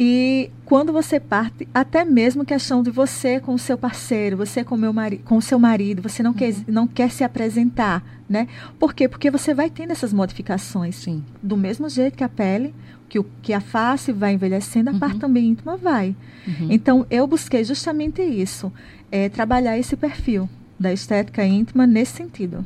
E 0.00 0.50
quando 0.64 0.92
você 0.92 1.18
parte, 1.18 1.66
até 1.74 2.04
mesmo 2.04 2.44
questão 2.44 2.84
de 2.84 2.90
você 2.90 3.40
com 3.40 3.54
o 3.54 3.58
seu 3.58 3.76
parceiro, 3.76 4.36
você 4.36 4.62
com, 4.62 4.76
meu 4.76 4.92
mari 4.92 5.18
com 5.18 5.36
o 5.36 5.42
seu 5.42 5.58
marido, 5.58 6.00
você 6.00 6.22
não, 6.22 6.30
uhum. 6.30 6.36
quer, 6.36 6.54
não 6.68 6.86
quer 6.86 7.10
se 7.10 7.24
apresentar, 7.24 8.04
né? 8.28 8.46
Por 8.78 8.94
quê? 8.94 9.08
Porque 9.08 9.28
você 9.28 9.52
vai 9.52 9.68
tendo 9.68 9.90
essas 9.90 10.12
modificações. 10.12 10.94
Sim. 10.94 11.24
Do 11.42 11.56
mesmo 11.56 11.88
jeito 11.88 12.16
que 12.16 12.22
a 12.22 12.28
pele, 12.28 12.72
que, 13.08 13.18
o, 13.18 13.26
que 13.42 13.52
a 13.52 13.60
face 13.60 14.12
vai 14.12 14.34
envelhecendo, 14.34 14.90
a 14.90 14.92
uhum. 14.92 14.98
parte 14.98 15.18
também 15.18 15.48
íntima 15.48 15.76
vai. 15.76 16.14
Uhum. 16.46 16.68
Então, 16.70 17.06
eu 17.10 17.26
busquei 17.26 17.64
justamente 17.64 18.22
isso 18.22 18.72
é, 19.10 19.28
trabalhar 19.28 19.78
esse 19.78 19.96
perfil 19.96 20.48
da 20.78 20.92
estética 20.92 21.44
íntima 21.44 21.86
nesse 21.86 22.12
sentido. 22.12 22.64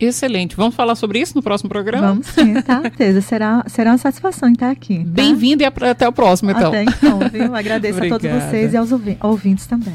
Excelente. 0.00 0.56
Vamos 0.56 0.74
falar 0.74 0.96
sobre 0.96 1.20
isso 1.20 1.34
no 1.36 1.42
próximo 1.42 1.70
programa? 1.70 2.08
Vamos 2.08 2.26
sim, 2.26 2.60
tá? 2.62 2.80
Certeza. 2.80 3.20
Será, 3.22 3.64
será 3.68 3.92
uma 3.92 3.98
satisfação 3.98 4.50
estar 4.50 4.70
aqui. 4.70 4.98
Tá? 4.98 5.04
Bem-vindo 5.06 5.62
e 5.62 5.66
até 5.66 6.08
o 6.08 6.12
próximo, 6.12 6.50
então. 6.50 6.68
Até 6.68 6.82
então, 6.82 7.20
viu? 7.30 7.54
Agradeço 7.54 8.02
a 8.02 8.08
todos 8.08 8.28
vocês 8.28 8.72
e 8.72 8.76
aos 8.76 8.90
ouvintes 8.90 9.66
também. 9.66 9.88